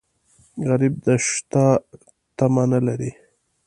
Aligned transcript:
غریب 0.69 0.93
د 1.05 1.07
شتو 1.25 1.67
تمه 2.37 2.63
نه 2.71 2.79
لري 2.87 3.11